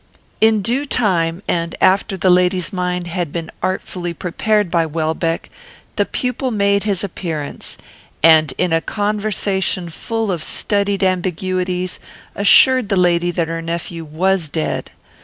[0.41, 5.51] "In due time, and after the lady's mind had been artfully prepared by Welbeck,
[5.95, 7.77] the pupil made his appearance;
[8.23, 11.99] and, in a conversation full of studied ambiguities,
[12.33, 14.89] assured the lady that her nephew was dead.